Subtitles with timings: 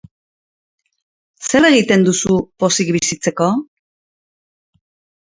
[1.51, 3.55] Zer egiten duzu pozik bizitzeko?